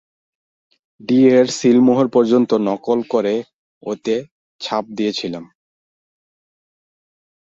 [1.01, 3.35] ডি-এর সিলমোহর পর্যন্ত নকল করে
[3.83, 4.15] ওতে
[4.61, 5.45] ছাপও দিয়েছিলাম।